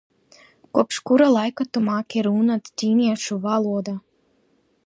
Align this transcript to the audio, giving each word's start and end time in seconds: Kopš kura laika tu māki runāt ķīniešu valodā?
Kopš 0.77 0.97
kura 1.09 1.27
laika 1.35 1.67
tu 1.77 1.83
māki 1.89 2.25
runāt 2.31 2.73
ķīniešu 2.83 3.41
valodā? 3.49 3.99